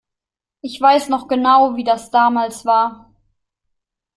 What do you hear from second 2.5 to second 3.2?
war.